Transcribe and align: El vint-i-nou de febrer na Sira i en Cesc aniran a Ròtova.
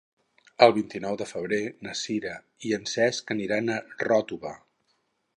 El 0.65 0.71
vint-i-nou 0.75 1.17
de 1.21 1.25
febrer 1.31 1.59
na 1.87 1.93
Sira 1.99 2.31
i 2.69 2.73
en 2.77 2.87
Cesc 2.93 3.33
aniran 3.35 3.69
a 3.75 3.79
Ròtova. 4.07 4.55